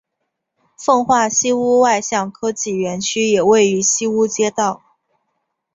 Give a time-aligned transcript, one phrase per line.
[0.79, 4.81] 奉化西坞外向科技园区也位于西坞街道。